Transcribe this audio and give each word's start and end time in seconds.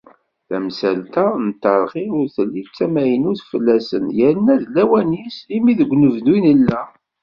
Tamsalt-a 0.47 1.27
n 1.45 1.47
terɣi 1.61 2.05
ur 2.17 2.25
telli 2.35 2.63
d 2.67 2.69
tamaynut 2.77 3.41
fell-asen, 3.51 4.05
yerna 4.17 4.55
d 4.61 4.65
lawan-is, 4.75 5.37
imi 5.55 5.73
deg 5.79 5.89
unebdu 5.93 6.33
i 6.37 6.41
nella. 6.59 6.81